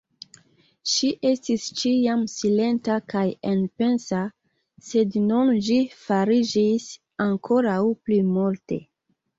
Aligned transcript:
Ŝi 0.93 1.09
estis 1.31 1.67
ĉiam 1.81 2.23
silenta 2.37 2.95
kaj 3.15 3.23
enpensa, 3.53 4.23
sed 4.89 5.21
nun 5.29 5.55
ĝi 5.69 5.81
fariĝis 6.09 6.91
ankoraŭ 7.31 7.81
pli 8.03 8.23
multe. 8.37 8.83